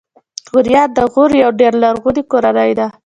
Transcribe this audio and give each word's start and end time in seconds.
غوریان 0.51 0.89
د 0.97 0.99
غور 1.11 1.31
یوه 1.41 1.57
ډېره 1.59 1.77
لرغونې 1.83 2.23
کورنۍ 2.31 2.71
ده. 2.79 2.87